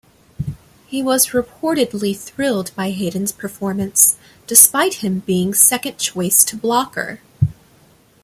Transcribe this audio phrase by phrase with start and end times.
[0.87, 7.19] He was reportedly thrilled by Hayden's performance, despite him being second choice to Blocker.